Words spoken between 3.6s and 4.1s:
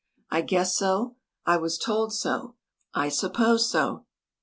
so."